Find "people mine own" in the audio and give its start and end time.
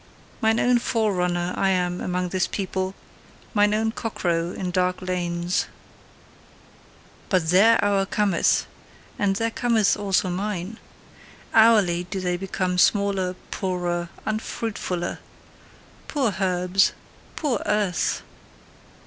2.47-3.91